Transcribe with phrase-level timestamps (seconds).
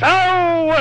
[0.00, 0.74] so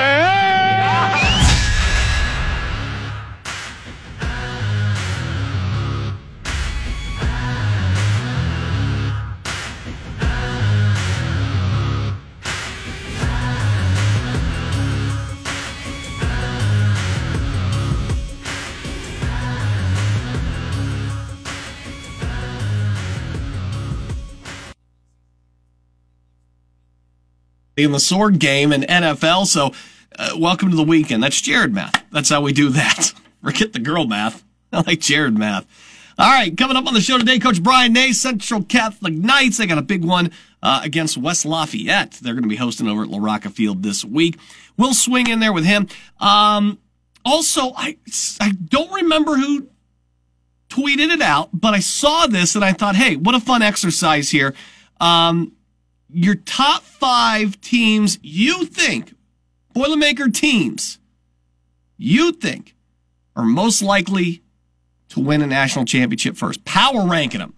[27.76, 29.48] in the sword game and NFL.
[29.48, 29.72] So,
[30.18, 31.23] uh, welcome to the weekend.
[31.23, 32.04] That's Jared math.
[32.12, 33.13] That's how we do that.
[33.44, 34.43] Forget the girl math.
[34.71, 35.65] I like Jared math.
[36.18, 39.57] All right, coming up on the show today, Coach Brian Nay, Central Catholic Knights.
[39.57, 42.20] They got a big one uh, against West Lafayette.
[42.21, 44.37] They're going to be hosting over at LaRocca Field this week.
[44.77, 45.87] We'll swing in there with him.
[46.20, 46.77] Um,
[47.26, 47.98] also, I
[48.40, 49.68] I don't remember who
[50.70, 54.30] tweeted it out, but I saw this and I thought, hey, what a fun exercise
[54.30, 54.54] here.
[54.99, 55.54] Um,
[56.09, 59.15] your top five teams you think,
[59.76, 60.99] Boilermaker teams,
[61.98, 62.76] you think
[63.35, 64.41] are most likely
[65.09, 66.63] to win a national championship first.
[66.66, 67.53] Power ranking them.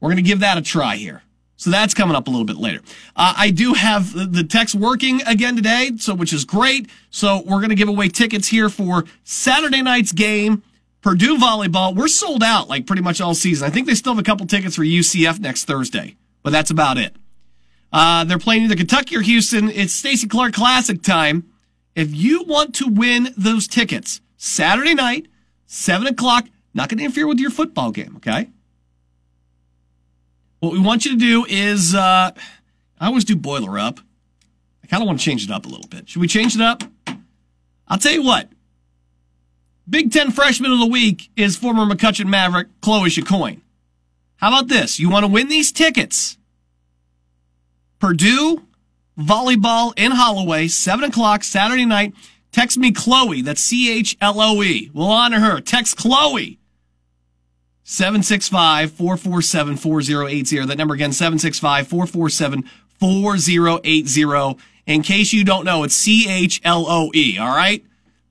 [0.00, 1.22] We're going to give that a try here.
[1.56, 2.80] So that's coming up a little bit later.
[3.16, 6.90] Uh, I do have the text working again today, so which is great.
[7.10, 10.62] So we're going to give away tickets here for Saturday night's game.
[11.04, 13.68] Purdue volleyball, we're sold out like pretty much all season.
[13.68, 16.96] I think they still have a couple tickets for UCF next Thursday, but that's about
[16.96, 17.14] it.
[17.92, 19.68] Uh, they're playing either Kentucky or Houston.
[19.68, 21.44] It's Stacy Clark Classic time.
[21.94, 25.26] If you want to win those tickets, Saturday night,
[25.66, 28.48] 7 o'clock, not going to interfere with your football game, okay?
[30.60, 32.30] What we want you to do is, uh,
[32.98, 34.00] I always do boiler up.
[34.82, 36.08] I kind of want to change it up a little bit.
[36.08, 36.82] Should we change it up?
[37.86, 38.48] I'll tell you what.
[39.88, 43.60] Big Ten Freshman of the Week is former McCutcheon Maverick Chloe Chicoine.
[44.36, 44.98] How about this?
[44.98, 46.38] You want to win these tickets?
[47.98, 48.62] Purdue
[49.18, 52.14] volleyball in Holloway, 7 o'clock Saturday night.
[52.50, 53.42] Text me Chloe.
[53.42, 54.90] That's C H L O E.
[54.94, 55.60] We'll honor her.
[55.60, 56.58] Text Chloe.
[57.82, 60.66] 765 447 4080.
[60.66, 62.70] That number again, 765 447
[63.00, 64.64] 4080.
[64.86, 67.38] In case you don't know, it's C H L O E.
[67.38, 67.84] All right?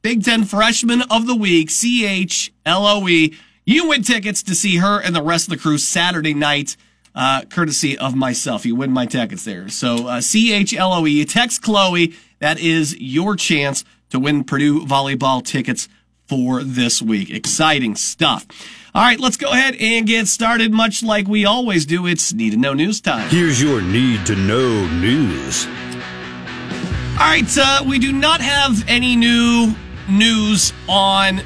[0.04, 3.34] Big Ten Freshman of the Week, C H L O E.
[3.66, 6.76] You win tickets to see her and the rest of the crew Saturday night,
[7.16, 8.66] uh, courtesy of myself.
[8.66, 9.70] You win my tickets there.
[9.70, 11.12] So uh, C H L O E.
[11.12, 12.14] You text Chloe.
[12.40, 15.88] That is your chance to win Purdue volleyball tickets
[16.28, 17.30] for this week.
[17.30, 18.46] Exciting stuff.
[18.94, 20.74] All right, let's go ahead and get started.
[20.74, 23.30] Much like we always do, it's need to know news time.
[23.30, 25.66] Here's your need to know news.
[25.66, 29.74] All right, uh, we do not have any new
[30.10, 31.42] news on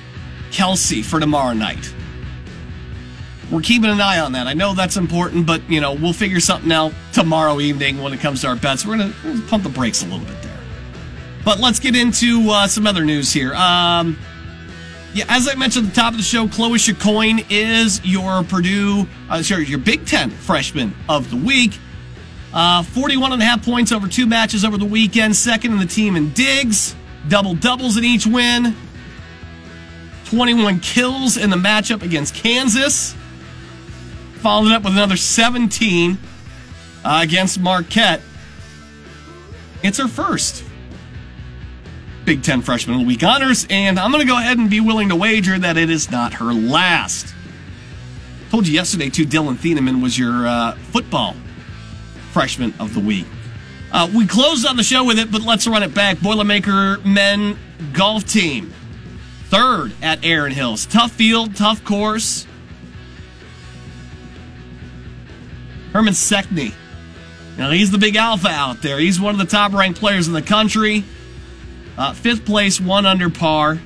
[0.51, 1.93] Kelsey for tomorrow night.
[3.51, 4.47] We're keeping an eye on that.
[4.47, 8.19] I know that's important, but you know we'll figure something out tomorrow evening when it
[8.19, 8.85] comes to our bets.
[8.85, 10.57] We're gonna, pump the brakes a little bit there.
[11.45, 13.53] But let's get into uh, some other news here.
[13.53, 14.17] Um,
[15.13, 19.07] yeah, as I mentioned at the top of the show, Chloe Chicoine is your Purdue,
[19.29, 21.79] uh, sorry, your Big Ten freshman of the week.
[22.53, 25.35] Uh, 41 and a half points over two matches over the weekend.
[25.35, 26.95] Second in the team in digs.
[27.27, 28.75] Double doubles in each win.
[30.25, 33.15] 21 kills in the matchup against Kansas.
[34.35, 36.17] Followed up with another 17
[37.03, 38.21] uh, against Marquette.
[39.83, 40.63] It's her first
[42.25, 44.81] Big Ten Freshman of the Week honors, and I'm going to go ahead and be
[44.81, 47.33] willing to wager that it is not her last.
[48.49, 51.35] Told you yesterday, too, Dillon Thieneman was your uh, football
[52.33, 53.25] Freshman of the Week.
[53.91, 56.17] Uh, we closed on the show with it, but let's run it back.
[56.17, 57.57] Boilermaker men
[57.93, 58.73] golf team,
[59.45, 60.85] third at Erin Hills.
[60.85, 62.45] Tough field, tough course.
[65.93, 66.73] Herman Sekne.
[67.57, 68.99] Now, he's the big alpha out there.
[68.99, 71.03] He's one of the top ranked players in the country.
[71.97, 73.79] Uh, fifth place, one under par.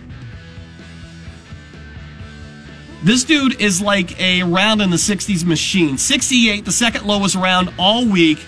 [3.03, 5.97] This dude is like a round in the 60s machine.
[5.97, 8.39] 68, the second lowest round all week.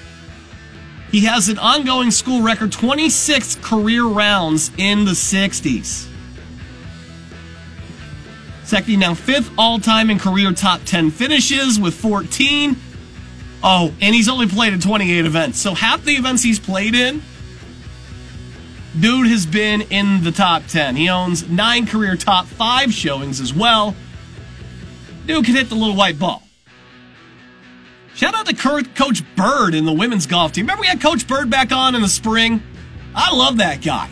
[1.13, 6.07] He has an ongoing school record 26 career rounds in the 60s.
[8.63, 12.75] Sekne now fifth all time in career top 10 finishes with 14.
[13.63, 15.59] Oh, and he's only played in 28 events.
[15.59, 17.21] So half the events he's played in,
[18.99, 20.95] Dude has been in the top 10.
[20.95, 23.95] He owns nine career top five showings as well.
[25.27, 26.42] Dude can hit the little white ball.
[28.15, 30.65] Shout out to Coach Bird in the women's golf team.
[30.65, 32.61] Remember we had Coach Bird back on in the spring?
[33.15, 34.09] I love that guy.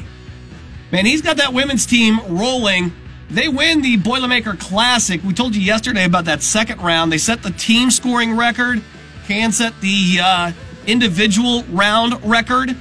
[0.92, 2.92] Man, he's got that women's team rolling.
[3.30, 5.24] They win the Boilermaker Classic.
[5.24, 7.12] We told you yesterday about that second round.
[7.12, 8.82] They set the team scoring record,
[9.26, 10.52] can set the uh,
[10.86, 12.76] individual round record.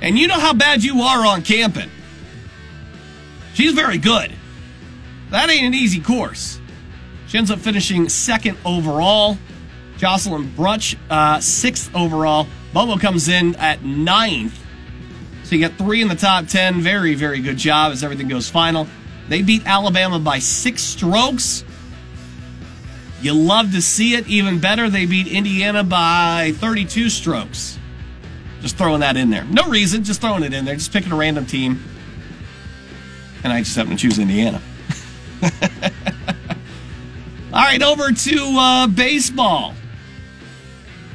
[0.00, 1.88] And you know how bad you are on Kampen.
[3.54, 4.32] She's very good.
[5.30, 6.60] That ain't an easy course.
[7.36, 9.36] Ends up finishing second overall.
[9.98, 12.46] Jocelyn Brunch, uh, sixth overall.
[12.72, 14.58] Bobo comes in at ninth.
[15.44, 16.80] So you got three in the top 10.
[16.80, 18.86] Very, very good job as everything goes final.
[19.28, 21.62] They beat Alabama by six strokes.
[23.20, 24.26] You love to see it.
[24.28, 27.78] Even better, they beat Indiana by 32 strokes.
[28.62, 29.44] Just throwing that in there.
[29.44, 30.76] No reason, just throwing it in there.
[30.76, 31.84] Just picking a random team.
[33.44, 34.62] And I just happen to choose Indiana.
[37.56, 39.72] All right, over to uh, baseball.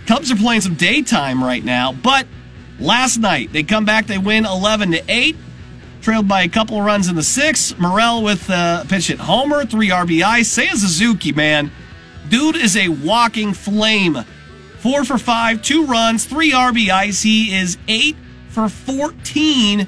[0.08, 2.26] Cubs are playing some daytime right now, but
[2.80, 5.36] last night they come back, they win 11 to 8,
[6.02, 7.78] trailed by a couple runs in the sixth.
[7.78, 10.40] Morel with a pitch hit homer, three RBI.
[10.40, 11.70] Seiya Suzuki, man,
[12.30, 14.18] dude is a walking flame.
[14.80, 17.22] Four for five, two runs, three RBIs.
[17.22, 18.16] He is eight
[18.50, 19.88] for 14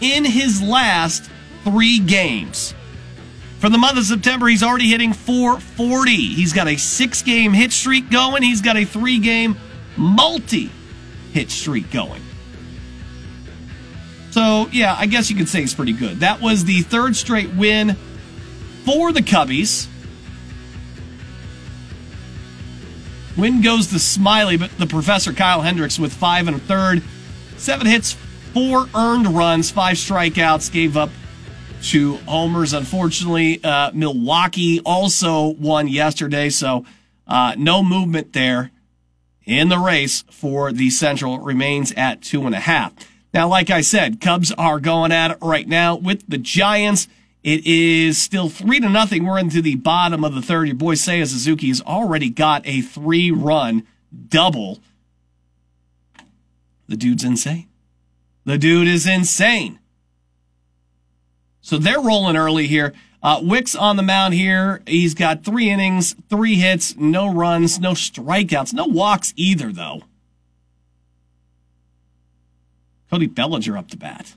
[0.00, 1.30] in his last
[1.62, 2.74] three games.
[3.64, 6.10] For the month of September, he's already hitting 440.
[6.10, 8.42] He's got a six game hit streak going.
[8.42, 9.56] He's got a three game
[9.96, 10.70] multi
[11.32, 12.20] hit streak going.
[14.32, 16.20] So, yeah, I guess you could say he's pretty good.
[16.20, 17.96] That was the third straight win
[18.84, 19.86] for the Cubbies.
[23.34, 27.02] Win goes to Smiley, but the professor Kyle Hendricks with five and a third.
[27.56, 28.12] Seven hits,
[28.52, 31.08] four earned runs, five strikeouts, gave up
[31.84, 32.72] two homers.
[32.72, 36.84] Unfortunately, uh, Milwaukee also won yesterday, so
[37.26, 38.70] uh, no movement there
[39.44, 41.38] in the race for the Central.
[41.38, 42.92] Remains at two and a half.
[43.32, 47.08] Now, like I said, Cubs are going at it right now with the Giants.
[47.42, 49.26] It is still three to nothing.
[49.26, 50.68] We're into the bottom of the third.
[50.68, 53.86] Your boy Seiya Suzuki has already got a three run
[54.28, 54.78] double.
[56.88, 57.68] The dude's insane.
[58.44, 59.78] The dude is insane.
[61.64, 62.92] So they're rolling early here.
[63.22, 64.82] Uh, Wicks on the mound here.
[64.86, 70.02] He's got three innings, three hits, no runs, no strikeouts, no walks either, though.
[73.10, 74.34] Cody Bellinger up to bat.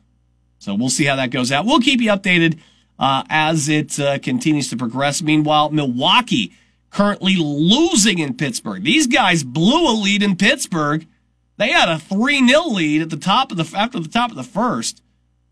[0.59, 1.65] So we'll see how that goes out.
[1.65, 2.59] We'll keep you updated
[2.97, 5.21] uh, as it uh, continues to progress.
[5.21, 6.53] Meanwhile, Milwaukee
[6.91, 8.85] currently losing in Pittsburgh.
[8.85, 11.05] These guys blew a lead in Pittsburgh.
[11.57, 14.37] They had a 3 0 lead at the top of the, after the top of
[14.37, 15.01] the first.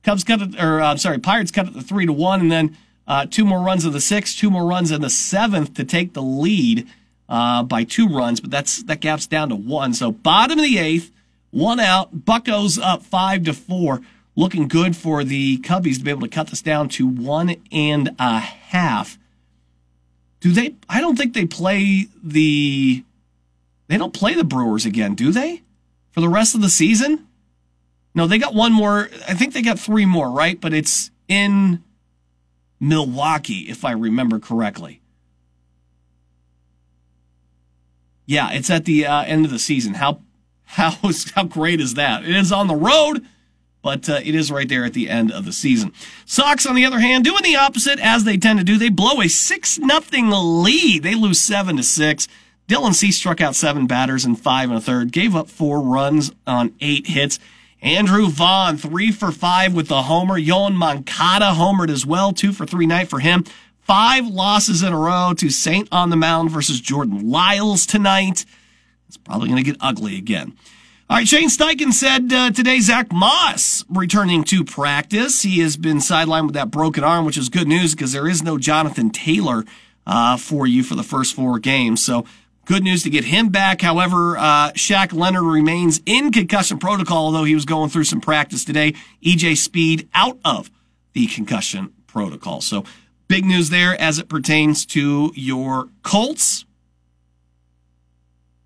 [0.05, 2.77] Cubs cut it, or I'm sorry, Pirates cut it to 3 to 1, and then
[3.07, 6.13] uh, two more runs in the sixth, two more runs in the seventh to take
[6.13, 6.87] the lead
[7.27, 9.93] uh, by two runs, but that's that gap's down to one.
[9.93, 11.11] So bottom of the eighth,
[11.51, 12.25] one out.
[12.25, 14.01] Buckos up five to four
[14.35, 18.15] looking good for the Cubbies to be able to cut this down to one and
[18.19, 19.17] a half.
[20.39, 20.75] Do they?
[20.87, 23.03] I don't think they play the.
[23.87, 25.61] They don't play the Brewers again, do they?
[26.11, 27.27] For the rest of the season?
[28.15, 29.09] No, they got one more.
[29.27, 30.59] I think they got three more, right?
[30.59, 31.83] But it's in
[32.79, 35.01] Milwaukee, if I remember correctly.
[38.25, 39.95] Yeah, it's at the uh, end of the season.
[39.95, 40.21] How
[40.63, 40.97] how
[41.35, 42.23] how great is that?
[42.23, 43.25] It is on the road
[43.85, 45.93] but uh, it is right there at the end of the season.
[46.25, 48.79] Sox, on the other hand, doing the opposite as they tend to do.
[48.79, 51.03] They blow a six nothing lead.
[51.03, 52.27] They lose seven to six.
[52.67, 56.31] Dylan Cease struck out seven batters in five and a third, gave up four runs
[56.47, 57.37] on eight hits.
[57.85, 60.39] Andrew Vaughn, three for five with the homer.
[60.39, 63.43] Yoan Moncada homered as well, two for three night for him.
[63.81, 68.43] Five losses in a row to Saint on the mound versus Jordan Lyles tonight.
[69.07, 70.53] It's probably going to get ugly again.
[71.07, 75.43] All right, Shane Steichen said uh, today Zach Moss returning to practice.
[75.43, 78.41] He has been sidelined with that broken arm, which is good news because there is
[78.41, 79.63] no Jonathan Taylor
[80.07, 82.03] uh, for you for the first four games.
[82.03, 82.25] So
[82.65, 83.81] good news to get him back.
[83.81, 88.65] However, uh, Shaq Leonard remains in concussion protocol, although he was going through some practice
[88.65, 88.93] today.
[89.23, 90.69] EJ Speed out of
[91.13, 92.61] the concussion protocol.
[92.61, 92.83] So
[93.27, 96.65] big news there as it pertains to your Colts.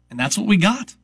[0.09, 0.95] And that's what we got.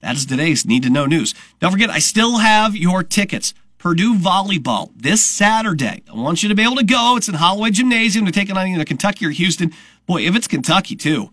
[0.00, 1.34] That is today's Need to Know News.
[1.60, 3.54] Don't forget, I still have your tickets.
[3.78, 6.02] Purdue Volleyball this Saturday.
[6.10, 7.16] I want you to be able to go.
[7.16, 8.24] It's in Holloway Gymnasium.
[8.24, 9.72] They're taking on either Kentucky or Houston.
[10.06, 11.30] Boy, if it's Kentucky too,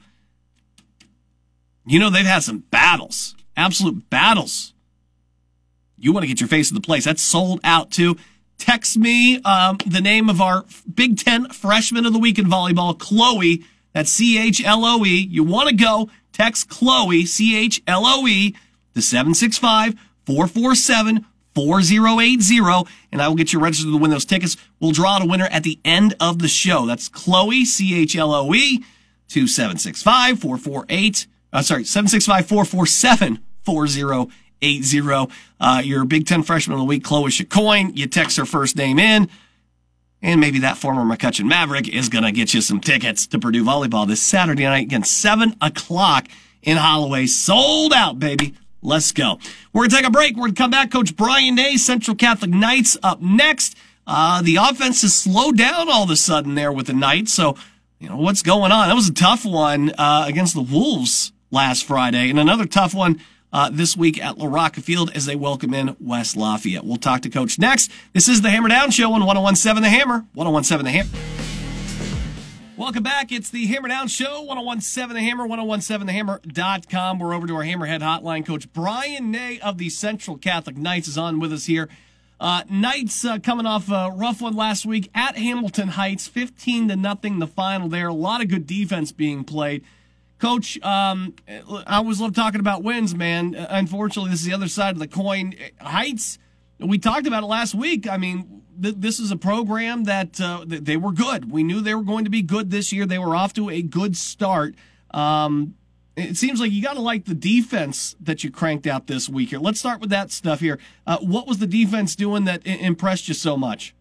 [1.86, 4.74] you know they've had some battles, absolute battles
[5.98, 7.06] you want to get your face in the place.
[7.06, 8.18] That's sold out too.
[8.58, 12.98] Text me um, the name of our Big Ten freshman of the week in volleyball,
[12.98, 13.64] Chloe.
[13.94, 15.28] That's C H L O E.
[15.30, 16.10] You want to go?
[16.32, 18.56] Text Chloe, C H L O E,
[18.94, 24.58] to 765 447 4080, and I will get you registered to win those tickets.
[24.82, 26.86] We'll draw out a winner at the end of the show.
[26.86, 28.84] That's Chloe, C H L O E,
[29.30, 35.34] to 765 448, uh, sorry, 765 447 4080.
[35.58, 37.96] Uh, your Big Ten freshman of the week, Chloe Chicoine.
[37.96, 39.30] You text her first name in.
[40.22, 43.64] And maybe that former McCutcheon Maverick is going to get you some tickets to Purdue
[43.64, 46.28] volleyball this Saturday night again, 7 o'clock
[46.62, 47.26] in Holloway.
[47.26, 48.54] Sold out, baby.
[48.82, 49.40] Let's go.
[49.72, 50.36] We're going to take a break.
[50.36, 50.92] We're going to come back.
[50.92, 53.78] Coach Brian Nay, Central Catholic Knights up next.
[54.06, 57.32] Uh, the offense has slowed down all of a sudden there with the Knights.
[57.32, 57.56] So,
[58.00, 58.90] you know, what's going on?
[58.90, 63.22] That was a tough one uh, against the Wolves last Friday, and another tough one
[63.54, 66.84] uh, this week at LaRocca Field as they welcome in West Lafayette.
[66.84, 67.90] We'll talk to Coach next.
[68.12, 70.26] This is the Hammer Down Show on 1017 The Hammer.
[70.34, 71.10] 1017 The Hammer.
[72.76, 73.32] Welcome back.
[73.32, 77.20] It's the Hammer Down Show, 1017 The Hammer, 1017TheHammer.com.
[77.20, 78.46] We're over to our Hammerhead hotline.
[78.46, 81.88] Coach Brian Nay of the Central Catholic Knights is on with us here.
[82.38, 86.98] Uh, Knights uh, coming off a rough one last week at Hamilton Heights, 15 to
[86.98, 88.10] nothing the final there.
[88.10, 89.86] A lot of good defense being played.
[90.40, 93.56] Coach, um, I always love talking about wins, man.
[93.56, 95.56] Unfortunately, this is the other side of the coin.
[95.80, 96.40] Heights,
[96.80, 98.10] we talked about it last week.
[98.10, 101.52] I mean, th- this is a program that uh, they were good.
[101.52, 103.06] We knew they were going to be good this year.
[103.06, 104.76] They were off to a good start.
[105.12, 105.76] Um,
[106.18, 109.50] it seems like you got to like the defense that you cranked out this week
[109.50, 109.60] here.
[109.60, 110.80] Let's start with that stuff here.
[111.06, 113.94] Uh, what was the defense doing that impressed you so much?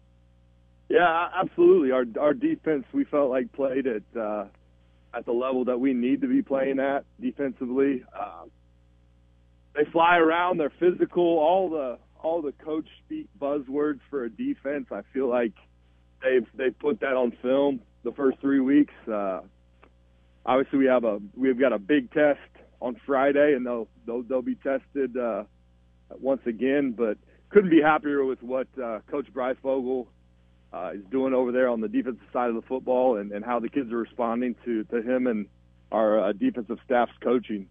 [0.89, 1.91] Yeah, absolutely.
[1.91, 4.45] Our our defense we felt like played at uh,
[5.15, 8.03] at the level that we need to be playing at defensively.
[8.17, 8.43] Uh,
[9.73, 10.59] they fly around.
[10.59, 11.23] They're physical.
[11.23, 14.87] All the all the coach speak buzzwords for a defense.
[14.91, 15.53] I feel like
[16.23, 18.93] they've they've put that on film the first three weeks.
[19.07, 19.41] Uh,
[20.45, 22.39] obviously, we have a we've got a big test
[22.81, 25.43] on Friday, and they'll they'll, they'll be tested uh,
[26.19, 26.93] once again.
[26.97, 27.17] But
[27.49, 30.07] couldn't be happier with what uh, Coach Bryce Vogel
[30.75, 33.59] uh, is doing over there on the defensive side of the football, and, and how
[33.59, 35.47] the kids are responding to to him and
[35.91, 37.67] our uh, defensive staff's coaching.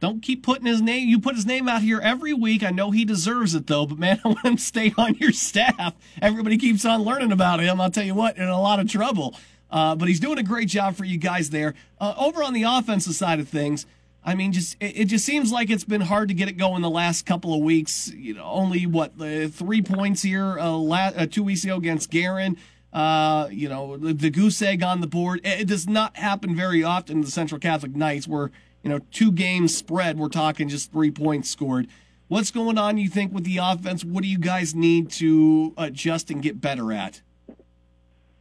[0.00, 1.08] Don't keep putting his name.
[1.08, 2.62] You put his name out here every week.
[2.62, 5.32] I know he deserves it though, but man, I want him to stay on your
[5.32, 5.94] staff.
[6.22, 7.80] Everybody keeps on learning about him.
[7.80, 9.34] I'll tell you what, in a lot of trouble.
[9.70, 11.74] Uh, but he's doing a great job for you guys there.
[12.00, 13.86] Uh, over on the offensive side of things,
[14.24, 16.82] I mean, just it, it, just seems like it's been hard to get it going
[16.82, 18.12] the last couple of weeks.
[18.14, 22.56] You know, only what uh, three points here uh, uh, two weeks ago against Guerin.
[22.92, 25.40] Uh, you know, the, the, goose egg on the board.
[25.44, 28.50] It, it does not happen very often in the Central Catholic Knights where
[28.82, 30.18] you know two games spread.
[30.18, 31.86] We're talking just three points scored.
[32.28, 32.98] What's going on?
[32.98, 34.04] You think with the offense?
[34.04, 37.22] What do you guys need to adjust and get better at?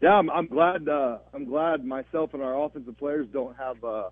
[0.01, 0.87] Yeah, I'm, I'm glad.
[0.87, 4.09] Uh, I'm glad myself and our offensive players don't have uh,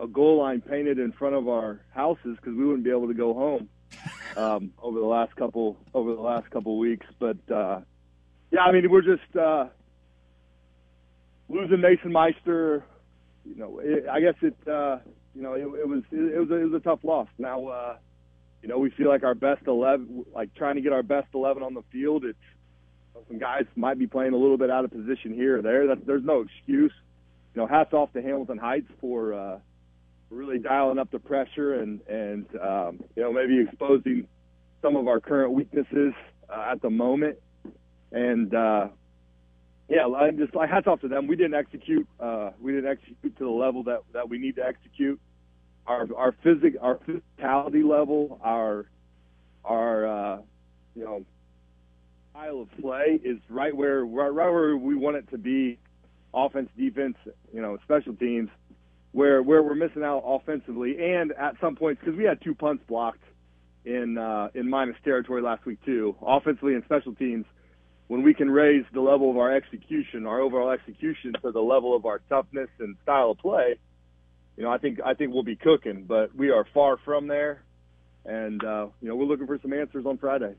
[0.00, 3.14] a goal line painted in front of our houses because we wouldn't be able to
[3.14, 3.68] go home
[4.36, 7.06] um, over the last couple over the last couple weeks.
[7.18, 7.80] But uh,
[8.50, 9.66] yeah, I mean, we're just uh,
[11.48, 12.84] losing Mason Meister.
[13.44, 14.56] You know, it, I guess it.
[14.66, 14.98] Uh,
[15.34, 17.28] you know, it, it was it, it was a, it was a tough loss.
[17.38, 17.96] Now, uh,
[18.62, 21.62] you know, we feel like our best eleven, like trying to get our best eleven
[21.62, 22.24] on the field.
[22.24, 22.38] It's
[23.28, 25.86] some guys might be playing a little bit out of position here or there.
[25.88, 26.92] That, there's no excuse.
[27.54, 29.58] You know, hats off to Hamilton Heights for uh,
[30.34, 34.26] really dialing up the pressure and and um, you know maybe exposing
[34.82, 36.12] some of our current weaknesses
[36.50, 37.38] uh, at the moment.
[38.12, 38.88] And uh,
[39.88, 41.26] yeah, I just like hats off to them.
[41.26, 42.06] We didn't execute.
[42.20, 45.20] Uh, we didn't execute to the level that that we need to execute.
[45.86, 48.86] Our our physic our physicality level, our
[49.64, 50.38] our uh,
[50.94, 51.24] you know
[52.30, 55.78] style of play is right where right, right where we want it to be.
[56.36, 57.16] Offense, defense,
[57.52, 58.50] you know, special teams,
[59.14, 62.82] where where we're missing out offensively, and at some points because we had two punts
[62.88, 63.22] blocked
[63.84, 67.46] in uh, in minus territory last week too, offensively and special teams.
[68.08, 71.96] When we can raise the level of our execution, our overall execution to the level
[71.96, 73.76] of our toughness and style of play,
[74.56, 76.04] you know, I think I think we'll be cooking.
[76.06, 77.62] But we are far from there,
[78.24, 80.54] and uh, you know, we're looking for some answers on Friday.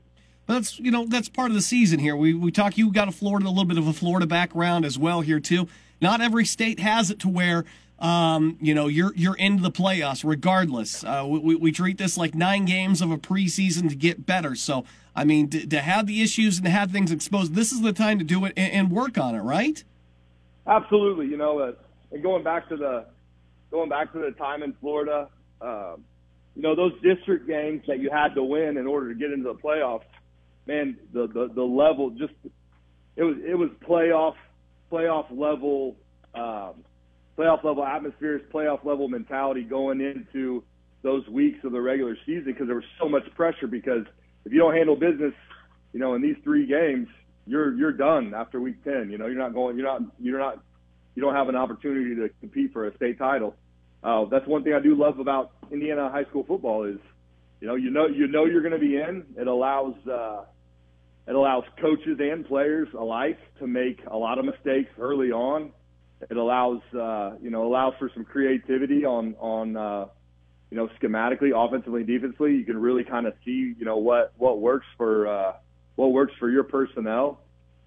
[0.46, 2.16] That's you know that's part of the season here.
[2.16, 2.78] We we talk.
[2.78, 5.68] You got a Florida, a little bit of a Florida background as well here too.
[6.00, 7.66] Not every state has it to where
[7.98, 11.04] um, you know you're you're into the playoffs regardless.
[11.04, 14.54] Uh, we we treat this like nine games of a preseason to get better.
[14.54, 14.84] So
[15.14, 17.92] I mean to, to have the issues and to have things exposed, this is the
[17.92, 19.82] time to do it and, and work on it, right?
[20.66, 21.26] Absolutely.
[21.26, 21.72] You know, uh,
[22.12, 23.06] and going back to the
[23.70, 25.28] going back to the time in Florida.
[25.60, 25.96] Uh,
[26.54, 29.52] you know, those district games that you had to win in order to get into
[29.52, 30.04] the playoffs,
[30.66, 32.32] man, the the, the level just
[33.14, 34.34] it was it was playoff
[34.90, 35.96] playoff level
[36.34, 36.74] um,
[37.36, 40.62] playoff level atmospheres, playoff level mentality going into
[41.02, 43.66] those weeks of the regular season because there was so much pressure.
[43.66, 44.04] Because
[44.44, 45.34] if you don't handle business,
[45.92, 47.08] you know, in these three games,
[47.46, 49.08] you're you're done after week ten.
[49.10, 50.62] You know, you're not going, you're not, you're not,
[51.14, 53.54] you don't have an opportunity to compete for a state title.
[54.02, 56.98] Uh, that's one thing I do love about Indiana high school football is,
[57.60, 59.24] you know, you know, you know you're going to be in.
[59.36, 59.94] It allows.
[60.06, 60.44] Uh,
[61.28, 65.72] it allows coaches and players alike to make a lot of mistakes early on.
[66.30, 70.06] It allows uh, you know allows for some creativity on on uh,
[70.70, 72.54] you know schematically, offensively, defensively.
[72.54, 75.52] You can really kind of see you know what what works for uh,
[75.96, 77.40] what works for your personnel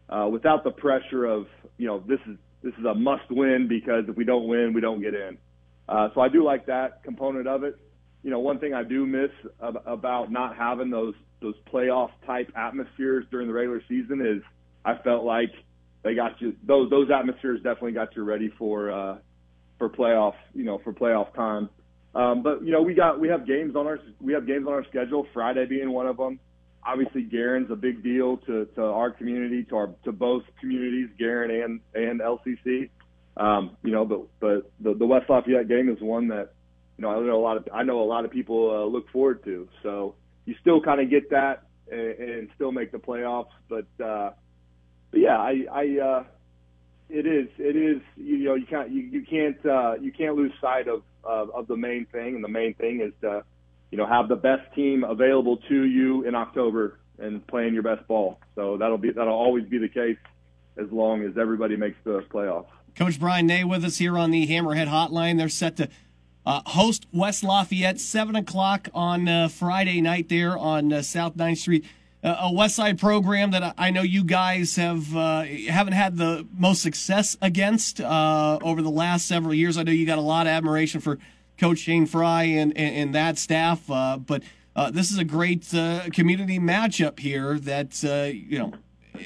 [0.09, 4.05] uh, without the pressure of you know this is this is a must win because
[4.07, 5.37] if we don't win, we don't get in.
[5.87, 7.77] Uh, so I do like that component of it.
[8.21, 9.31] You know, one thing I do miss
[9.63, 14.43] ab- about not having those those playoff type atmospheres during the regular season is
[14.83, 15.51] I felt like
[16.03, 19.17] they got you those those atmospheres definitely got you ready for uh,
[19.77, 21.69] for playoff you know for playoff time.
[22.15, 24.73] Um, but you know we got we have games on our we have games on
[24.73, 25.27] our schedule.
[25.33, 26.39] Friday being one of them.
[26.81, 31.51] Obviously, Guerin's a big deal to, to our community, to our to both communities, Guerin
[31.51, 32.89] and and LCC.
[33.37, 36.53] Um, you know, but but the, the West Lafayette game is one that
[36.97, 39.09] you know I know a lot of I know a lot of people uh, look
[39.11, 39.67] forward to.
[39.83, 40.15] So
[40.49, 43.51] you still kind of get that and, and still make the playoffs.
[43.69, 44.31] But, uh,
[45.11, 46.23] but yeah, I, I, uh,
[47.09, 50.51] it is, it is, you know, you can't, you, you can't, uh, you can't lose
[50.61, 52.35] sight of, of, of the main thing.
[52.35, 53.43] And the main thing is to,
[53.91, 58.07] you know, have the best team available to you in October and playing your best
[58.07, 58.39] ball.
[58.55, 60.17] So that'll be, that'll always be the case
[60.77, 62.67] as long as everybody makes the playoffs.
[62.95, 65.37] Coach Brian Nay with us here on the Hammerhead Hotline.
[65.37, 65.89] They're set to
[66.45, 71.57] uh, host West Lafayette, 7 o'clock on uh, Friday night there on uh, South 9th
[71.57, 71.85] Street.
[72.21, 76.45] Uh, a West Side program that I know you guys have uh, haven't had the
[76.57, 79.77] most success against uh, over the last several years.
[79.77, 81.17] I know you got a lot of admiration for
[81.57, 84.43] Coach Shane Fry and, and, and that staff, but
[84.91, 85.69] this is a great
[86.13, 88.73] community matchup here that, you know,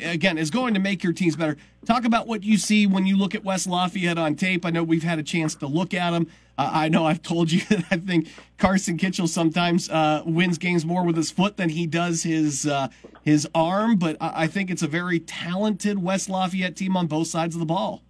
[0.04, 1.58] again, is going to make your teams better.
[1.86, 4.66] Talk about what you see when you look at West Lafayette on tape.
[4.66, 6.28] I know we've had a chance to look at them.
[6.58, 10.86] Uh, I know I've told you that I think Carson Kitchell sometimes uh, wins games
[10.86, 12.90] more with his foot than he does his uh,
[13.24, 17.56] his arm, but I think it's a very talented West Lafayette team on both sides
[17.56, 18.04] of the ball.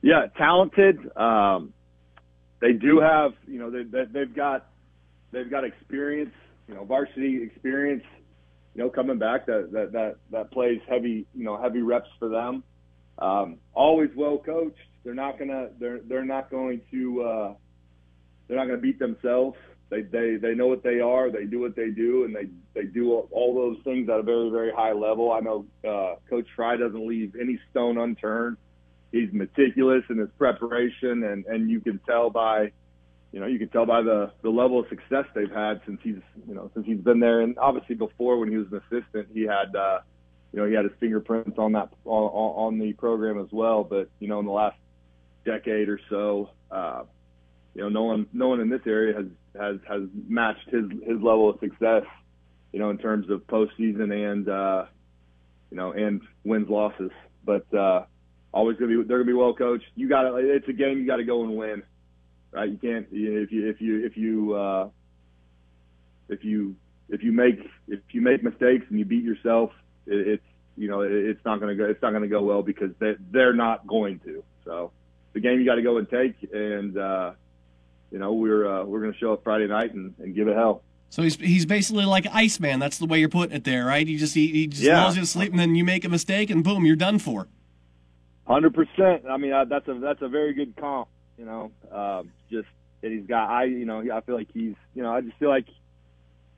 [0.00, 0.98] Yeah, talented.
[1.16, 1.74] Um,
[2.60, 4.66] they do have, you know, they, they, have got
[5.30, 6.32] they've got experience,
[6.68, 8.04] you know, varsity experience,
[8.74, 12.28] you know, coming back that that that, that plays heavy, you know, heavy reps for
[12.28, 12.64] them.
[13.18, 17.54] Um, always well coached they're not gonna they're they're not going to uh,
[18.48, 19.56] they're not gonna beat themselves.
[19.88, 21.30] They they they know what they are.
[21.30, 24.50] They do what they do, and they they do all those things at a very
[24.50, 25.30] very high level.
[25.30, 28.56] I know uh, Coach Fry doesn't leave any stone unturned.
[29.12, 32.72] He's meticulous in his preparation, and and you can tell by
[33.30, 36.16] you know, you can tell by the the level of success they've had since he's,
[36.48, 37.42] you know, since he's been there.
[37.42, 40.00] And obviously before when he was an assistant, he had, uh,
[40.52, 43.84] you know, he had his fingerprints on that on, on the program as well.
[43.84, 44.76] But you know, in the last
[45.46, 46.50] decade or so.
[46.70, 47.04] Uh,
[47.74, 49.26] you know, no one, no one in this area has
[49.58, 52.02] has has matched his his level of success.
[52.72, 54.84] You know, in terms of postseason and uh,
[55.70, 57.10] you know and wins losses.
[57.44, 58.04] But uh,
[58.52, 59.86] always gonna be they're gonna be well coached.
[59.94, 61.82] You got to it's a game you got to go and win,
[62.50, 62.68] right?
[62.68, 64.88] You can't if you if you if you uh,
[66.28, 66.74] if you
[67.08, 69.70] if you make if you make mistakes and you beat yourself,
[70.06, 70.44] it, it's
[70.76, 73.54] you know it, it's not gonna go it's not gonna go well because they they're
[73.54, 74.42] not going to.
[74.64, 74.92] So
[75.36, 76.34] the game you got to go and take.
[76.50, 77.32] And uh,
[78.10, 80.56] you know, we're uh, we're going to show up Friday night and, and give it
[80.56, 80.82] hell.
[81.10, 82.80] So he's he's basically like Iceman.
[82.80, 84.06] That's the way you're putting it there, right?
[84.06, 84.94] He just he, he just yeah.
[84.94, 87.48] allows you to sleep, and then you make a mistake, and boom, you're done for.
[88.46, 89.24] Hundred percent.
[89.28, 91.08] I mean, uh, that's a that's a very good comp.
[91.36, 92.68] You know, um, just
[93.02, 93.50] that he's got.
[93.50, 95.66] I you know I feel like he's you know I just feel like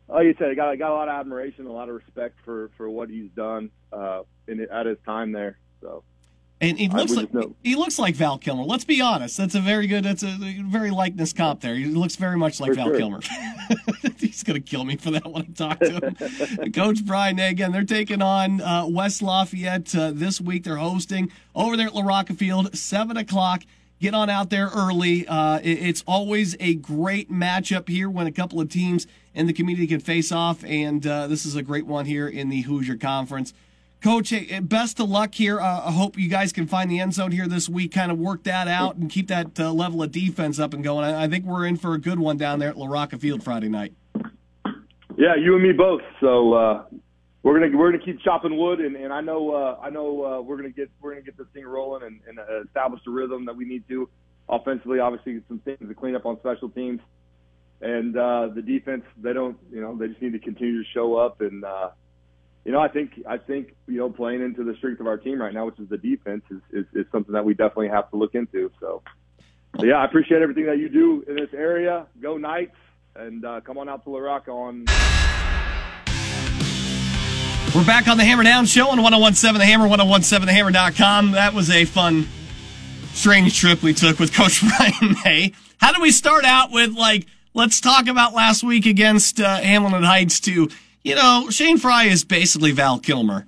[0.09, 2.37] like you said, I got I got a lot of admiration, a lot of respect
[2.45, 5.59] for for what he's done uh, in at his time there.
[5.81, 6.05] So
[6.61, 7.29] and he looks like
[7.63, 8.65] he looks like Val Kilmer.
[8.65, 9.37] Let's be honest.
[9.37, 10.05] That's a very good.
[10.05, 11.75] That's a very likeness comp there.
[11.75, 12.99] He looks very much like for Val sure.
[12.99, 13.21] Kilmer.
[14.19, 16.17] He's gonna kill me for that when I talk to
[16.59, 16.73] him.
[16.73, 17.71] Coach Brian again.
[17.71, 20.65] They're taking on uh, West Lafayette uh, this week.
[20.65, 23.63] They're hosting over there at LaRocca Field, seven o'clock.
[24.01, 25.27] Get on out there early.
[25.27, 29.53] Uh, it, it's always a great matchup here when a couple of teams in the
[29.53, 32.97] community can face off, and uh, this is a great one here in the Hoosier
[32.97, 33.55] Conference.
[34.01, 34.33] Coach,
[34.63, 35.61] best of luck here.
[35.61, 38.19] Uh, I hope you guys can find the end zone here this week, kind of
[38.19, 41.05] work that out and keep that uh, level of defense up and going.
[41.05, 43.43] I, I think we're in for a good one down there at La Rocca Field
[43.43, 43.93] Friday night.
[45.17, 46.03] Yeah, you and me both.
[46.21, 46.85] So uh,
[47.43, 50.41] we're gonna we're gonna keep chopping wood, and, and I know uh, I know uh,
[50.43, 53.47] we're gonna get we're gonna get this thing rolling and, and uh, establish the rhythm
[53.47, 54.09] that we need to
[54.49, 55.01] offensively.
[55.01, 57.01] Obviously, some things to clean up on special teams,
[57.81, 59.03] and the defense.
[59.21, 61.91] They don't you know they just need to continue to show up, and uh,
[62.69, 65.41] you know I think I think you know playing into the strength of our team
[65.41, 68.17] right now, which is the defense, is is, is something that we definitely have to
[68.17, 68.71] look into.
[68.79, 69.03] So.
[69.79, 72.07] so yeah, I appreciate everything that you do in this area.
[72.21, 72.77] Go Knights,
[73.17, 74.85] and uh, come on out to La Rocca on
[77.75, 81.33] We're back on the Hammer Down Show on 1017 The Hammer, 1017thehammer.com.
[81.33, 82.29] That was a fun,
[83.15, 85.55] strange trip we took with Coach Brian Nay.
[85.81, 90.03] How do we start out with, like, let's talk about last week against uh, Hamilton
[90.03, 90.69] Heights to,
[91.09, 93.47] you know, Shane Fry is basically Val Kilmer.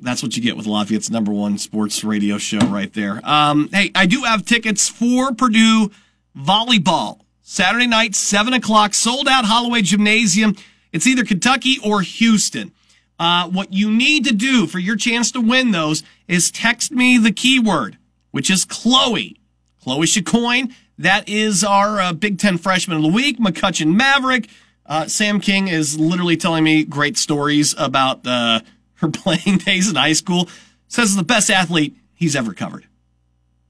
[0.00, 3.20] That's what you get with Lafayette's number one sports radio show right there.
[3.22, 5.90] Um, hey, I do have tickets for Purdue
[6.34, 7.20] volleyball.
[7.42, 10.56] Saturday night, 7 o'clock, sold out Holloway Gymnasium.
[10.92, 12.72] It's either Kentucky or Houston.
[13.18, 17.18] Uh, what you need to do for your chance to win those is text me
[17.18, 17.98] the keyword,
[18.30, 19.38] which is Chloe.
[19.82, 20.72] Chloe Chicoine.
[20.96, 24.48] That is our uh, Big Ten freshman of the week, McCutcheon Maverick.
[24.88, 28.60] Uh, Sam King is literally telling me great stories about uh,
[28.94, 30.48] her playing days in high school.
[30.88, 32.86] Says the best athlete he's ever covered.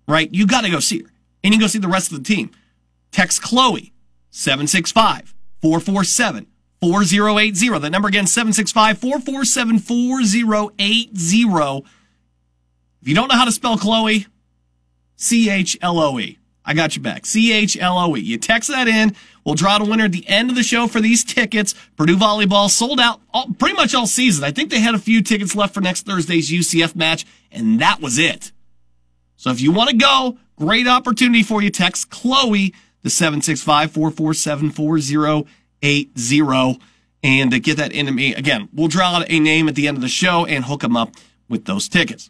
[0.06, 0.32] Right?
[0.32, 1.10] You got to go see her.
[1.42, 2.50] And you go see the rest of the team.
[3.10, 3.92] Text Chloe,
[4.30, 6.46] 765 447
[6.80, 7.78] 4080.
[7.80, 11.84] That number again, 765 447 4080.
[13.00, 14.26] If you don't know how to spell Chloe,
[15.16, 16.37] C H L O E.
[16.68, 17.24] I got you back.
[17.24, 18.20] C H L O E.
[18.20, 19.16] You text that in.
[19.42, 21.74] We'll draw the winner at the end of the show for these tickets.
[21.96, 24.44] Purdue volleyball sold out all, pretty much all season.
[24.44, 28.02] I think they had a few tickets left for next Thursday's UCF match, and that
[28.02, 28.52] was it.
[29.36, 31.70] So if you want to go, great opportunity for you.
[31.70, 36.80] Text Chloe to 765 447 4080
[37.22, 38.34] and uh, get that into me.
[38.34, 40.98] Again, we'll draw out a name at the end of the show and hook them
[40.98, 41.14] up
[41.48, 42.28] with those tickets.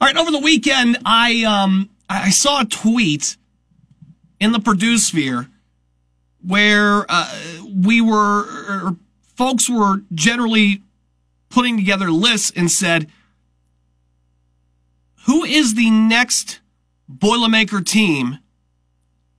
[0.00, 3.36] All right, over the weekend, I um I saw a tweet
[4.38, 5.48] in the Purdue sphere
[6.46, 7.32] where uh,
[7.64, 8.96] we were or
[9.34, 10.82] folks were generally
[11.48, 13.10] putting together lists and said,
[15.26, 16.60] "Who is the next
[17.10, 18.38] Boilermaker team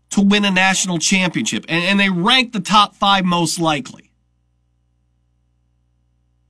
[0.10, 4.12] to win a national championship?" And, and they ranked the top five most likely.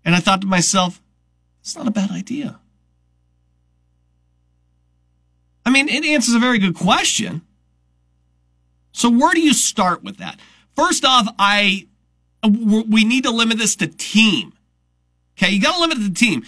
[0.03, 1.01] And I thought to myself,
[1.62, 2.60] "It's not a bad idea."
[5.67, 7.41] I mean, it answers a very good question.
[8.93, 10.39] So where do you start with that?
[10.77, 11.88] First off, I
[12.41, 14.53] we need to limit this to team.
[15.38, 16.45] Okay, you got to limit it to team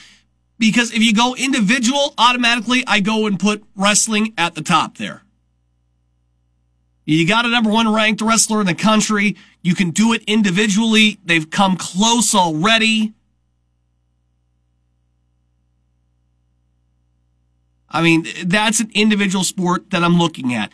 [0.58, 5.23] because if you go individual, automatically I go and put wrestling at the top there.
[7.03, 9.36] You got a number one ranked wrestler in the country.
[9.62, 11.19] You can do it individually.
[11.25, 13.12] They've come close already.
[17.91, 20.71] I mean, that's an individual sport that I'm looking at.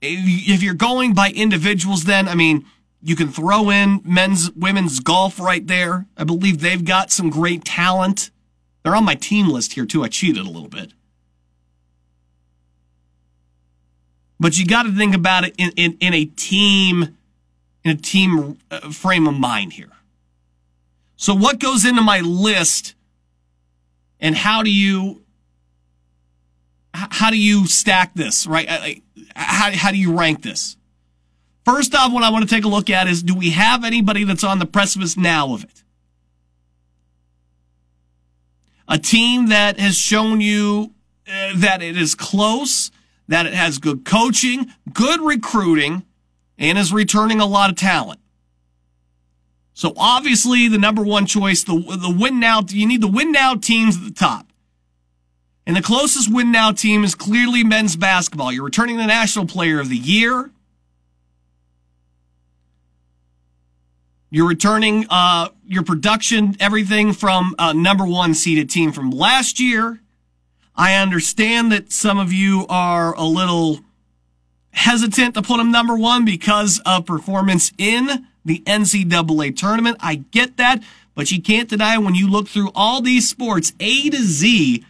[0.00, 2.64] If you're going by individuals, then, I mean,
[3.02, 6.06] you can throw in men's, women's golf right there.
[6.16, 8.30] I believe they've got some great talent.
[8.82, 10.02] They're on my team list here too.
[10.02, 10.92] I cheated a little bit.
[14.40, 17.16] But you got to think about it in, in, in a team,
[17.84, 19.90] in a team uh, frame of mind here.
[21.16, 22.94] So what goes into my list
[24.20, 25.22] and how do you
[26.94, 29.02] how do you stack this, right?
[29.36, 30.76] How, how do you rank this?
[31.64, 34.24] First off, what I want to take a look at is do we have anybody
[34.24, 35.84] that's on the precipice now of it?
[38.88, 40.94] A team that has shown you
[41.26, 42.90] uh, that it is close,
[43.28, 46.04] that it has good coaching, good recruiting,
[46.56, 48.20] and is returning a lot of talent.
[49.74, 53.54] So obviously the number one choice, the, the win now, you need the win now
[53.54, 54.47] teams at the top.
[55.68, 58.50] And the closest win now team is clearly men's basketball.
[58.50, 60.50] You're returning the National Player of the Year.
[64.30, 70.00] You're returning uh, your production, everything from a number one seeded team from last year.
[70.74, 73.80] I understand that some of you are a little
[74.70, 79.98] hesitant to put them number one because of performance in the NCAA tournament.
[80.00, 80.82] I get that,
[81.14, 84.82] but you can't deny when you look through all these sports, A to Z,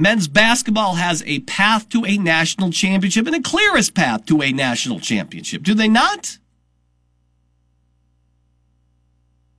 [0.00, 4.52] Men's basketball has a path to a national championship and a clearest path to a
[4.52, 5.64] national championship.
[5.64, 6.38] Do they not?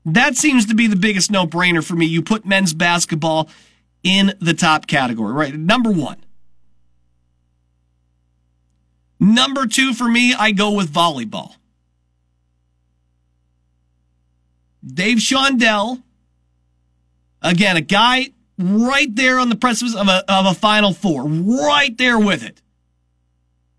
[0.06, 2.06] That seems to be the biggest no brainer for me.
[2.06, 3.50] You put men's basketball
[4.02, 5.54] in the top category, right?
[5.54, 6.24] Number one.
[9.20, 11.56] Number two for me, I go with volleyball.
[14.86, 16.02] Dave Shondell,
[17.42, 21.98] again, a guy right there on the precipice of a, of a Final Four, right
[21.98, 22.62] there with it,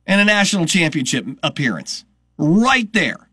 [0.06, 2.04] and a national championship appearance,
[2.38, 3.28] right there.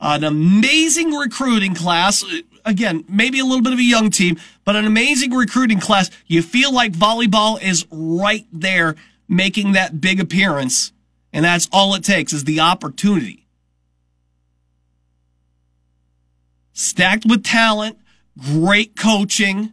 [0.00, 2.24] An amazing recruiting class.
[2.64, 6.10] Again, maybe a little bit of a young team, but an amazing recruiting class.
[6.26, 8.94] You feel like volleyball is right there
[9.28, 10.92] making that big appearance,
[11.32, 13.46] and that's all it takes is the opportunity.
[16.72, 17.98] Stacked with talent,
[18.38, 19.72] great coaching,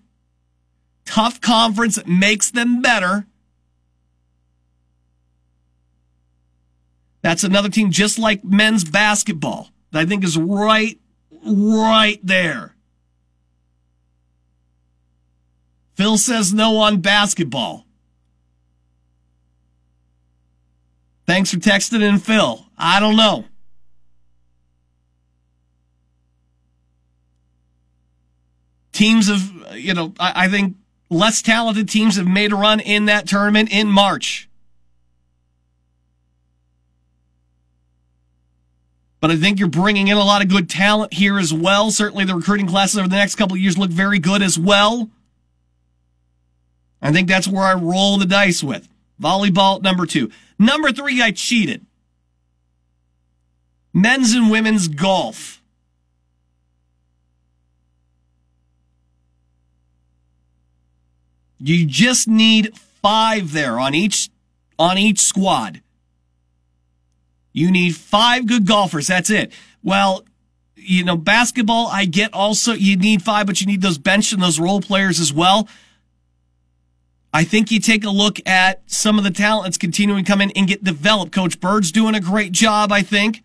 [1.06, 3.26] tough conference makes them better.
[7.22, 11.00] That's another team just like men's basketball that I think is right,
[11.46, 12.76] right there.
[15.96, 17.86] Phil says no on basketball.
[21.28, 22.66] Thanks for texting in, Phil.
[22.78, 23.46] I don't know.
[29.00, 30.76] Teams of, you know, I, I think
[31.10, 34.50] less talented teams have made a run in that tournament in March.
[39.22, 41.92] But I think you're bringing in a lot of good talent here as well.
[41.92, 45.10] Certainly the recruiting classes over the next couple years look very good as well.
[47.02, 48.90] I think that's where I roll the dice with.
[49.18, 50.30] Volleyball, number two.
[50.60, 51.86] Number three, I cheated.
[53.94, 55.59] Men's and women's golf.
[61.60, 64.30] You just need five there on each,
[64.78, 65.82] on each squad.
[67.52, 69.08] You need five good golfers.
[69.08, 69.52] That's it.
[69.84, 70.24] Well,
[70.76, 74.42] you know, basketball, I get also, you need five, but you need those bench and
[74.42, 75.68] those role players as well.
[77.32, 80.42] I think you take a look at some of the talent that's continuing to come
[80.42, 81.32] in and get developed.
[81.32, 83.44] Coach Bird's doing a great job, I think.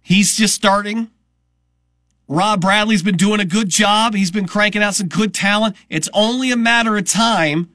[0.00, 1.11] He's just starting.
[2.32, 4.14] Rob Bradley's been doing a good job.
[4.14, 5.76] He's been cranking out some good talent.
[5.90, 7.68] It's only a matter of time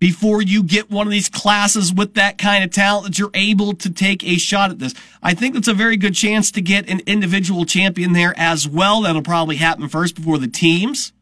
[0.00, 3.74] before you get one of these classes with that kind of talent that you're able
[3.74, 4.92] to take a shot at this.
[5.22, 9.02] I think that's a very good chance to get an individual champion there as well.
[9.02, 11.12] That'll probably happen first before the teams.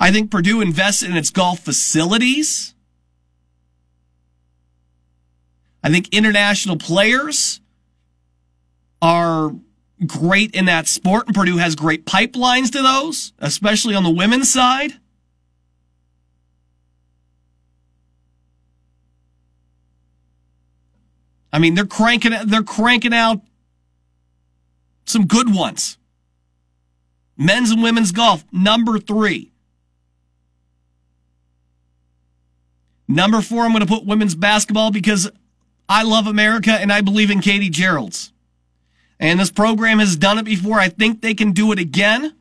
[0.00, 2.74] I think Purdue invests in its golf facilities.
[5.82, 7.60] I think international players
[9.00, 9.52] are
[10.06, 14.52] great in that sport, and Purdue has great pipelines to those, especially on the women's
[14.52, 14.94] side.
[21.52, 23.40] I mean, they're cranking they're cranking out
[25.06, 25.96] some good ones.
[27.36, 29.52] Men's and women's golf, number three.
[33.06, 35.30] Number four, I'm going to put women's basketball because
[35.88, 38.30] I love America and I believe in Katie Gearlds.
[39.18, 40.78] And this program has done it before.
[40.78, 42.34] I think they can do it again.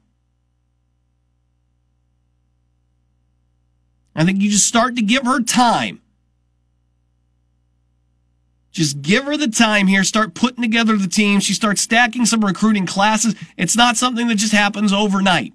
[4.15, 6.01] I think you just start to give her time.
[8.71, 10.03] Just give her the time here.
[10.03, 11.39] Start putting together the team.
[11.39, 13.35] She starts stacking some recruiting classes.
[13.57, 15.53] It's not something that just happens overnight.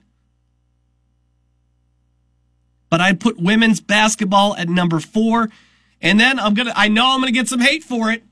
[2.90, 5.50] But I'd put women's basketball at number four.
[6.03, 8.25] And then I'm going to, I know I'm going to get some hate for it.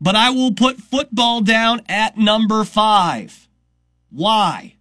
[0.00, 3.48] But I will put football down at number five.
[4.10, 4.74] Why?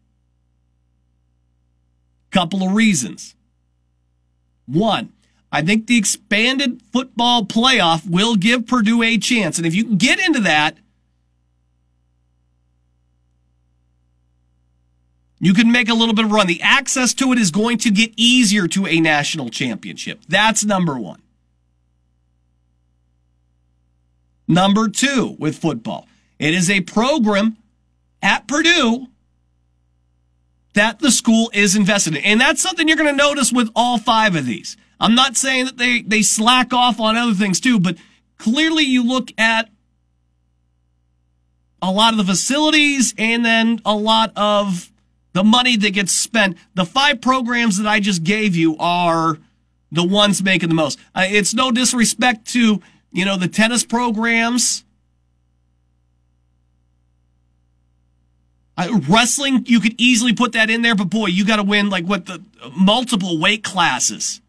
[2.32, 3.36] Couple of reasons.
[4.66, 5.14] One,
[5.52, 9.58] I think the expanded football playoff will give Purdue a chance.
[9.58, 10.78] And if you get into that,
[15.46, 16.48] you can make a little bit of run.
[16.48, 20.22] The access to it is going to get easier to a national championship.
[20.28, 21.22] That's number one.
[24.48, 26.08] Number two with football.
[26.40, 27.58] It is a program
[28.22, 29.08] at Purdue
[30.74, 32.24] that the school is invested in.
[32.24, 34.78] And that's something you're going to notice with all five of these.
[35.00, 37.98] I'm not saying that they, they slack off on other things too, but
[38.38, 39.70] clearly you look at
[41.82, 44.90] a lot of the facilities and then a lot of
[45.34, 46.58] the money that gets spent.
[46.76, 49.38] The five programs that I just gave you are
[49.92, 51.00] the ones making the most.
[51.14, 54.84] Uh, it's no disrespect to, you know, the tennis programs.
[58.76, 61.92] Uh, wrestling, you could easily put that in there, but boy, you got to win
[61.92, 62.44] like what the
[62.76, 64.42] multiple weight classes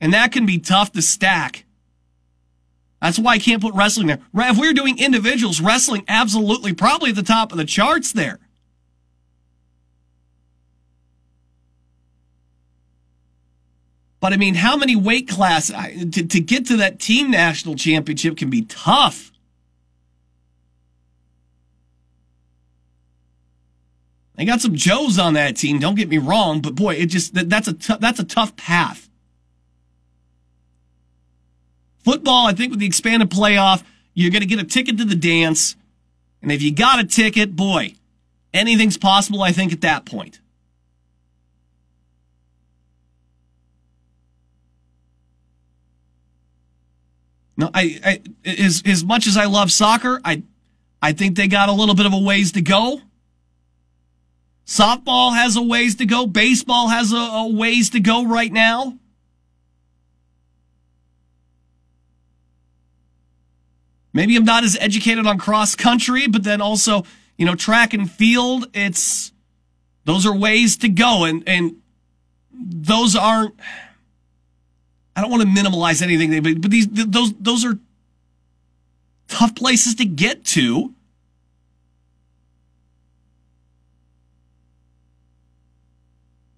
[0.00, 1.64] And that can be tough to stack.
[3.00, 4.18] That's why I can't put wrestling there.
[4.34, 8.40] If we were doing individuals, wrestling absolutely probably at the top of the charts there.
[14.20, 18.36] But I mean, how many weight class to, to get to that team national championship
[18.36, 19.30] can be tough.
[24.34, 25.80] They got some Joes on that team.
[25.80, 29.08] Don't get me wrong, but boy, it just that's a t- that's a tough path.
[32.04, 33.82] Football, I think, with the expanded playoff,
[34.14, 35.74] you're going to get a ticket to the dance,
[36.40, 37.94] and if you got a ticket, boy,
[38.54, 39.42] anything's possible.
[39.42, 40.40] I think at that point.
[47.58, 50.44] No, I, I as as much as I love soccer, I
[51.02, 53.02] I think they got a little bit of a ways to go.
[54.64, 56.26] Softball has a ways to go.
[56.26, 58.96] Baseball has a, a ways to go right now.
[64.12, 67.04] Maybe I'm not as educated on cross country, but then also,
[67.36, 69.32] you know, track and field, it's
[70.04, 71.76] those are ways to go and and
[72.52, 73.54] those aren't
[75.18, 77.76] I don't want to minimize anything, but, these those those are
[79.26, 80.94] tough places to get to.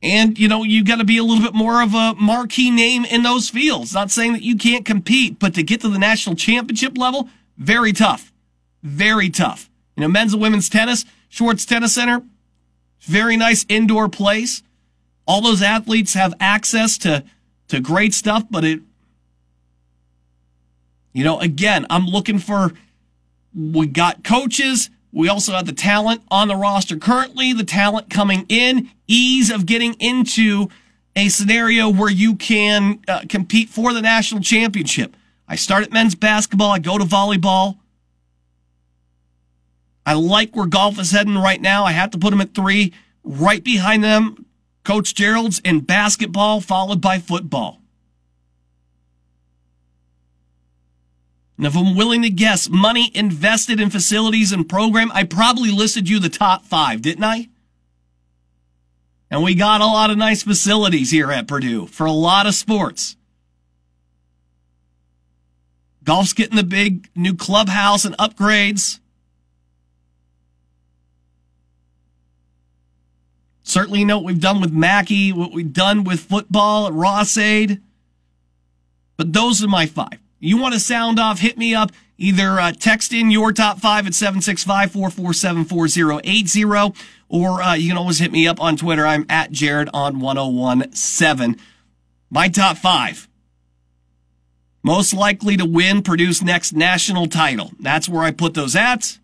[0.02, 3.06] And, you know, you got to be a little bit more of a marquee name
[3.06, 3.94] in those fields.
[3.94, 7.92] Not saying that you can't compete, but to get to the national championship level, very
[7.94, 8.30] tough.
[8.82, 9.70] Very tough.
[9.96, 12.22] You know, men's and women's tennis, Schwartz Tennis Center,
[13.00, 14.62] very nice indoor place.
[15.26, 17.24] All those athletes have access to
[17.70, 18.80] to great stuff, but it,
[21.12, 22.72] you know, again, I'm looking for,
[23.54, 24.90] we got coaches.
[25.12, 29.66] We also have the talent on the roster currently, the talent coming in, ease of
[29.66, 30.68] getting into
[31.16, 35.16] a scenario where you can uh, compete for the national championship.
[35.48, 36.70] I start at men's basketball.
[36.70, 37.78] I go to volleyball.
[40.06, 41.84] I like where golf is heading right now.
[41.84, 42.92] I have to put them at three.
[43.24, 44.46] Right behind them,
[44.84, 47.80] Coach Gearlds in basketball, followed by football.
[51.56, 56.08] And if I'm willing to guess, money invested in facilities and program, I probably listed
[56.08, 57.48] you the top five, didn't I?
[59.30, 62.54] And we got a lot of nice facilities here at Purdue for a lot of
[62.54, 63.16] sports.
[66.02, 68.98] Golf's getting the big new clubhouse and upgrades.
[73.70, 77.80] Certainly, you know what we've done with Mackey, what we've done with football at Ross-Ade.
[79.16, 80.18] But those are my five.
[80.40, 81.92] You want to sound off, hit me up.
[82.18, 86.64] Either uh, text in your top five at 765 447 4080,
[87.28, 89.06] or uh, you can always hit me up on Twitter.
[89.06, 91.56] I'm at Jared on 1017.
[92.28, 93.28] My top five.
[94.82, 97.70] Most likely to win Purdue's next national title.
[97.78, 99.19] That's where I put those at.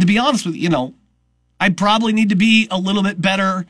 [0.00, 0.94] And to be honest with you, you know,
[1.60, 3.66] I'd probably need to be a little bit better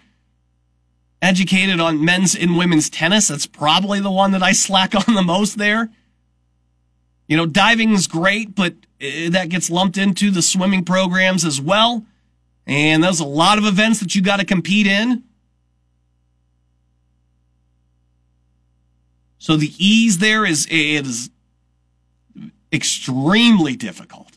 [1.20, 3.26] educated on men's and women's tennis.
[3.26, 5.90] That's probably the one that I slack on the most there.
[7.26, 11.60] You know, diving is great, but uh, that gets lumped into the swimming programs as
[11.60, 12.06] well.
[12.64, 15.24] And there's a lot of events that you got to compete in.
[19.38, 21.28] So the ease there is, is
[22.72, 24.29] extremely difficult.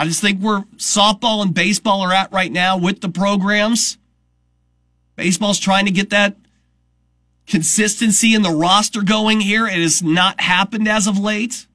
[0.00, 3.98] I just think where softball and baseball are at right now with the programs.
[5.14, 6.38] Baseball's trying to get that
[7.46, 9.66] consistency in the roster going here.
[9.66, 11.66] It has not happened as of late.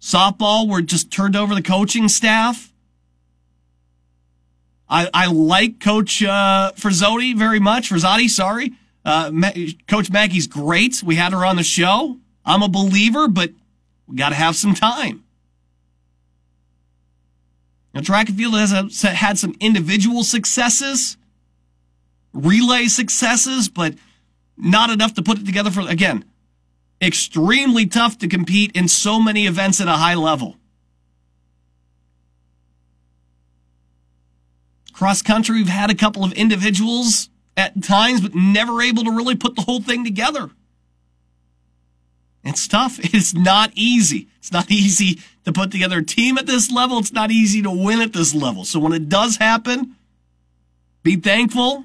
[0.00, 2.72] Softball, we're just turned over the coaching staff.
[4.88, 7.90] I, I like Coach uh, Frizzotti very much.
[7.90, 8.72] Frezzotti, sorry.
[9.04, 9.52] Uh, Ma-
[9.88, 11.02] Coach Maggie's great.
[11.02, 12.16] We had her on the show.
[12.46, 13.50] I'm a believer, but
[14.06, 15.23] we got to have some time.
[17.94, 21.16] Now, track and field has a, had some individual successes
[22.34, 23.94] relay successes, but
[24.56, 26.24] not enough to put it together for, again,
[27.00, 30.56] extremely tough to compete in so many events at a high level.
[34.92, 39.34] Cross country, we've had a couple of individuals at times, but never able to really
[39.34, 40.50] put the whole thing together.
[42.44, 42.98] It's tough.
[43.14, 44.28] It's not easy.
[44.38, 46.98] It's not easy to put together a team at this level.
[46.98, 48.64] It's not easy to win at this level.
[48.64, 49.96] So when it does happen,
[51.02, 51.84] be thankful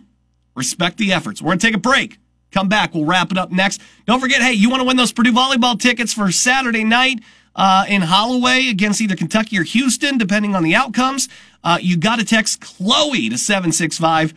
[0.56, 1.42] Respect the efforts.
[1.42, 2.18] We're going to take a break.
[2.52, 2.94] Come back.
[2.94, 3.80] We'll wrap it up next.
[4.06, 7.22] Don't forget, hey, you want to win those Purdue volleyball tickets for Saturday night?
[7.56, 11.28] uh, in Holloway against either Kentucky or Houston, depending on the outcomes,
[11.64, 14.34] uh, you got to text Chloe to 765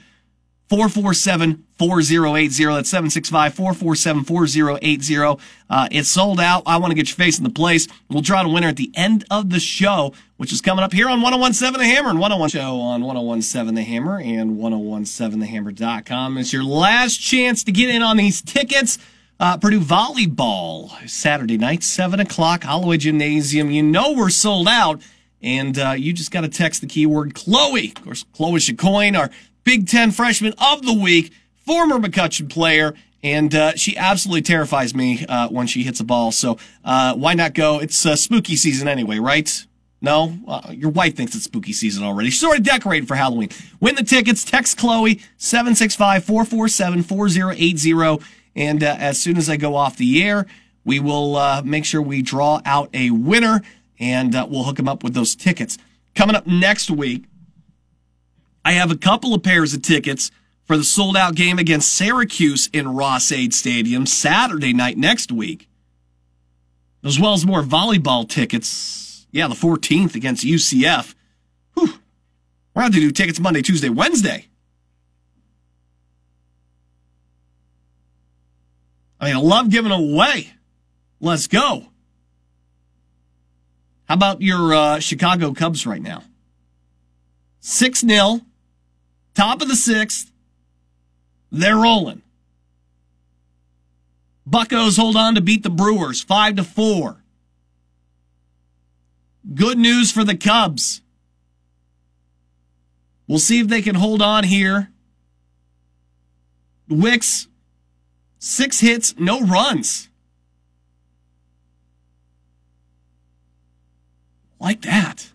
[0.72, 2.64] 447 4080.
[2.64, 5.38] That's 765 447 4080.
[5.68, 6.62] Uh, It's sold out.
[6.64, 7.86] I want to get your face in the place.
[8.08, 11.10] We'll draw a winner at the end of the show, which is coming up here
[11.10, 16.38] on 1017 The Hammer and 101 show on 1017 The Hammer and 1017thehammer.com.
[16.38, 18.96] It's your last chance to get in on these tickets.
[19.38, 23.70] Uh, Purdue volleyball Saturday night, 7 o'clock, Holloway Gymnasium.
[23.70, 25.02] You know we're sold out,
[25.42, 27.88] and uh, you just got to text the keyword Chloe.
[27.94, 29.28] Of course, Chloe Chaikin, our
[29.64, 31.32] Big Ten freshman of the week,
[31.64, 36.32] former McCutcheon player, and uh, she absolutely terrifies me uh, when she hits a ball.
[36.32, 37.78] So uh, why not go?
[37.78, 39.66] It's uh, spooky season anyway, right?
[40.00, 42.30] No, uh, your wife thinks it's spooky season already.
[42.30, 43.50] She's already decorated for Halloween.
[43.78, 44.42] Win the tickets.
[44.42, 48.24] Text Chloe 765-447-4080,
[48.56, 50.46] and uh, as soon as I go off the air,
[50.84, 53.62] we will uh, make sure we draw out a winner,
[54.00, 55.78] and uh, we'll hook them up with those tickets.
[56.16, 57.26] Coming up next week,
[58.64, 60.30] I have a couple of pairs of tickets
[60.64, 65.68] for the sold out game against Syracuse in Ross-Ade Stadium Saturday night next week,
[67.04, 69.26] as well as more volleyball tickets.
[69.32, 71.14] Yeah, the 14th against UCF.
[71.74, 71.94] Whew.
[72.74, 74.46] We're going to do tickets Monday, Tuesday, Wednesday.
[79.20, 80.52] I mean, I love giving away.
[81.20, 81.86] Let's go.
[84.06, 86.24] How about your uh, Chicago Cubs right now?
[87.60, 88.40] 6 0,
[89.34, 90.30] top of the sixth.
[91.50, 92.22] They're rolling.
[94.46, 97.22] Buckos hold on to beat the Brewers 5 to 4.
[99.54, 101.02] Good news for the Cubs.
[103.26, 104.90] We'll see if they can hold on here.
[106.88, 107.48] Wicks,
[108.38, 110.08] six hits, no runs.
[114.60, 115.31] Like that.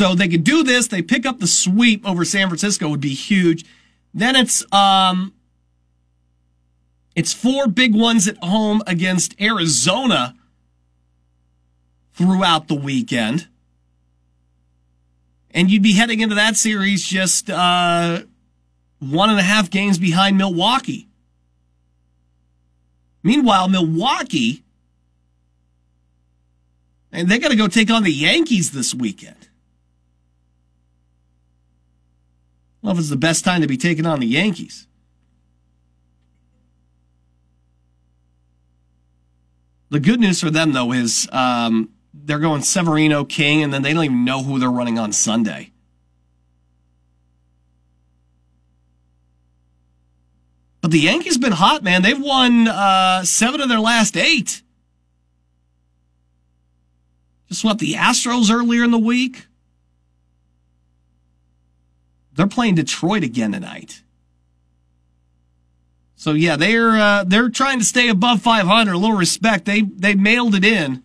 [0.00, 0.88] So they could do this.
[0.88, 3.66] They pick up the sweep over San Francisco would be huge.
[4.14, 5.34] Then it's um
[7.14, 10.34] it's four big ones at home against Arizona
[12.14, 13.46] throughout the weekend.
[15.50, 18.22] And you'd be heading into that series just uh,
[19.00, 21.08] one and a half games behind Milwaukee.
[23.22, 24.64] Meanwhile, Milwaukee,
[27.12, 29.39] and they got to go take on the Yankees this weekend.
[32.82, 34.86] If it's the best time to be taking on the Yankees.
[39.90, 43.92] The good news for them, though, is um, they're going Severino King, and then they
[43.92, 45.72] don't even know who they're running on Sunday.
[50.80, 52.02] But the Yankees been hot, man.
[52.02, 54.62] They've won uh, seven of their last eight.
[57.48, 59.46] Just what the Astros earlier in the week.
[62.40, 64.00] They're playing Detroit again tonight.
[66.16, 68.94] So yeah, they're uh, they're trying to stay above 500.
[68.94, 69.66] A little respect.
[69.66, 71.02] They they mailed it in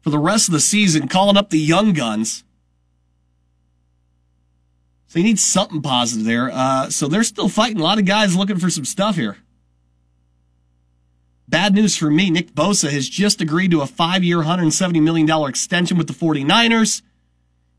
[0.00, 2.42] for the rest of the season, calling up the young guns.
[5.06, 6.50] So you need something positive there.
[6.52, 7.78] Uh, so they're still fighting.
[7.78, 9.36] A lot of guys looking for some stuff here.
[11.46, 12.30] Bad news for me.
[12.30, 17.02] Nick Bosa has just agreed to a five-year, $170 million extension with the 49ers.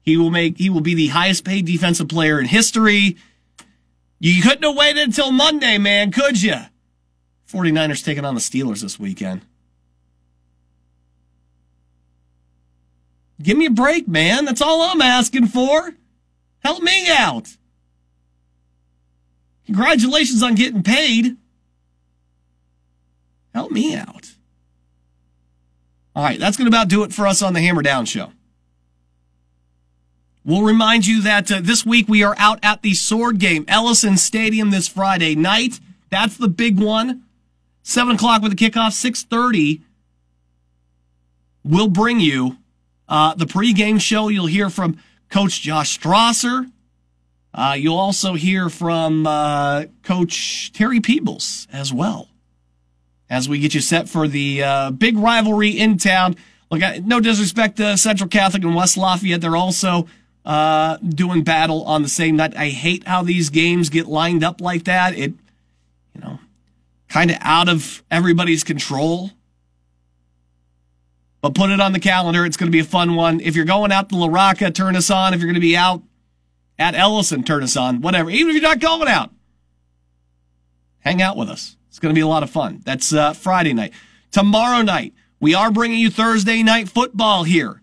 [0.03, 3.17] He will make, he will be the highest paid defensive player in history.
[4.19, 6.55] You couldn't have waited until Monday, man, could you?
[7.51, 9.41] 49ers taking on the Steelers this weekend.
[13.41, 14.45] Give me a break, man.
[14.45, 15.93] That's all I'm asking for.
[16.63, 17.57] Help me out.
[19.65, 21.37] Congratulations on getting paid.
[23.53, 24.31] Help me out.
[26.15, 28.31] All right, that's going to about do it for us on the Hammer Down Show.
[30.43, 34.17] We'll remind you that uh, this week we are out at the Sword Game, Ellison
[34.17, 35.79] Stadium this Friday night.
[36.09, 37.23] That's the big one.
[37.83, 38.93] Seven o'clock with the kickoff.
[38.93, 39.81] Six thirty.
[41.63, 42.57] We'll bring you
[43.07, 44.29] uh, the pregame show.
[44.29, 44.97] You'll hear from
[45.29, 46.71] Coach Josh Strasser.
[47.53, 52.29] Uh, you'll also hear from uh, Coach Terry Peebles as well
[53.29, 56.35] as we get you set for the uh, big rivalry in town.
[56.71, 59.41] Look, no disrespect to Central Catholic and West Lafayette.
[59.41, 60.07] They're also
[60.45, 62.55] uh, doing battle on the same night.
[62.55, 65.17] I hate how these games get lined up like that.
[65.17, 65.33] It,
[66.15, 66.39] you know,
[67.09, 69.31] kind of out of everybody's control.
[71.41, 72.45] But put it on the calendar.
[72.45, 73.39] It's going to be a fun one.
[73.39, 75.33] If you're going out to La Rocca, turn us on.
[75.33, 76.03] If you're going to be out
[76.77, 78.01] at Ellison, turn us on.
[78.01, 78.29] Whatever.
[78.29, 79.31] Even if you're not going out,
[80.99, 81.77] hang out with us.
[81.89, 82.81] It's going to be a lot of fun.
[82.85, 83.93] That's uh, Friday night.
[84.31, 87.81] Tomorrow night, we are bringing you Thursday night football here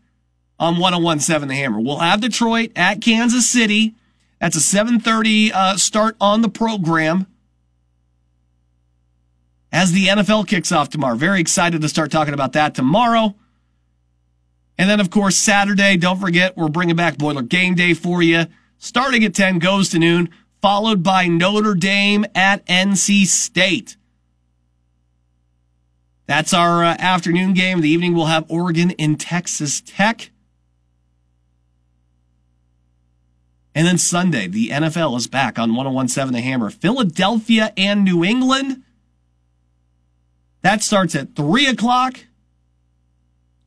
[0.59, 1.81] on 1017 The Hammer.
[1.81, 3.95] We'll have Detroit at Kansas City.
[4.41, 7.27] That's a 7:30 uh, start on the program
[9.73, 11.17] as the NFL kicks off tomorrow.
[11.17, 13.35] Very excited to start talking about that tomorrow.
[14.79, 18.47] And then, of course, Saturday, don't forget, we're bringing back Boiler Game Day for you.
[18.79, 20.29] Starting at 10, goes to noon,
[20.63, 23.97] followed by Notre Dame at NC State.
[26.27, 27.81] That's our uh, afternoon game.
[27.81, 30.31] The evening, we'll have Oregon in Texas Tech.
[33.75, 36.71] And then Sunday, the NFL is back on 1017 The Hammer.
[36.71, 38.83] Philadelphia and New England.
[40.63, 42.21] That starts at 3 o'clock.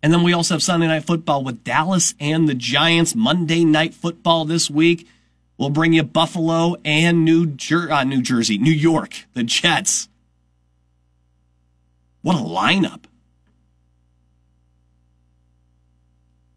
[0.03, 3.15] And then we also have Sunday Night Football with Dallas and the Giants.
[3.15, 5.07] Monday Night Football this week.
[5.57, 10.09] We'll bring you Buffalo and New, Jer- uh, New Jersey, New York, the Jets.
[12.23, 13.03] What a lineup.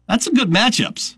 [0.07, 1.15] That's some good matchups.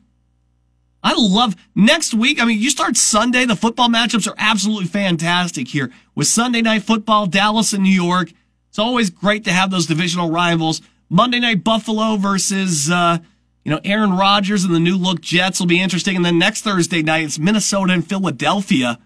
[1.07, 2.41] I love next week.
[2.41, 6.83] I mean, you start Sunday, the football matchups are absolutely fantastic here with Sunday night
[6.83, 8.33] football, Dallas and New York.
[8.67, 10.81] It's always great to have those divisional rivals.
[11.09, 13.19] Monday night Buffalo versus, uh,
[13.63, 16.17] you know, Aaron Rodgers and the new look Jets will be interesting.
[16.17, 18.99] And then next Thursday night, it's Minnesota and Philadelphia.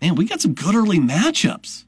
[0.00, 1.82] Man, we got some good early matchups.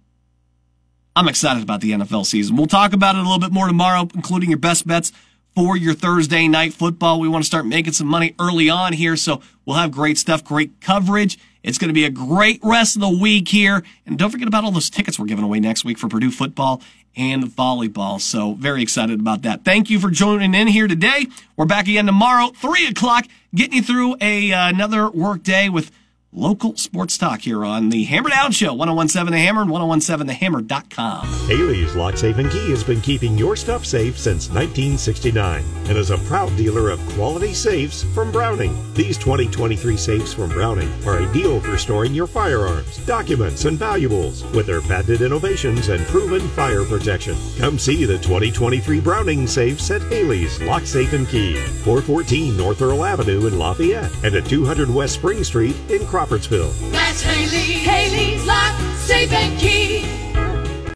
[1.15, 2.57] I'm excited about the NFL season.
[2.57, 5.13] We'll talk about it a little bit more tomorrow, including your best bets
[5.57, 7.19] for your Thursday night football.
[7.19, 10.45] We want to start making some money early on here, so we'll have great stuff,
[10.45, 11.39] great coverage.
[11.63, 13.83] It's going to be a great rest of the week here.
[14.05, 16.83] And don't forget about all those tickets we're giving away next week for Purdue football
[17.17, 18.21] and volleyball.
[18.21, 19.65] So very excited about that.
[19.65, 21.27] Thank you for joining in here today.
[21.57, 25.91] We're back again tomorrow, three o'clock, getting you through a, uh, another work day with
[26.37, 31.27] local sports talk here on the Hammer Down Show, 1017 The Hammer and 1017thehammer.com.
[31.49, 36.11] Haley's Lock Safe and Key has been keeping your stuff safe since 1969 and is
[36.11, 38.77] a proud dealer of quality safes from Browning.
[38.93, 44.67] These 2023 safes from Browning are ideal for storing your firearms, documents, and valuables with
[44.67, 47.37] their patented innovations and proven fire protection.
[47.59, 53.05] Come see the 2023 Browning safes at Haley's Lock Safe and Key, 414 North Earl
[53.05, 56.07] Avenue in Lafayette and at 200 West Spring Street in
[56.91, 58.75] that's Haley, Haley's Life
[59.33, 60.26] and Key.